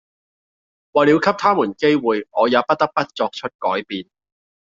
[0.93, 4.05] 為了給他們機會、我也不得不作出改變！